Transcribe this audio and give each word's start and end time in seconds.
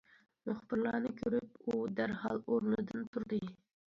مۇخبىرلارنى 0.49 1.09
كۆرۈپ، 1.19 1.59
ئۇ 1.67 1.77
دەرھال 1.99 2.41
ئورنىدىن 2.53 3.07
تۇردى. 3.17 3.41